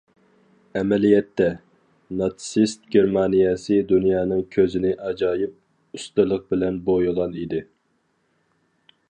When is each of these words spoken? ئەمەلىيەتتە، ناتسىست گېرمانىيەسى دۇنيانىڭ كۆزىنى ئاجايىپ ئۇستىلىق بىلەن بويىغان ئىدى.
ئەمەلىيەتتە، 0.79 1.49
ناتسىست 2.21 2.89
گېرمانىيەسى 2.95 3.77
دۇنيانىڭ 3.93 4.41
كۆزىنى 4.57 4.95
ئاجايىپ 5.05 6.01
ئۇستىلىق 6.01 6.51
بىلەن 6.55 6.83
بويىغان 6.91 7.39
ئىدى. 7.45 7.63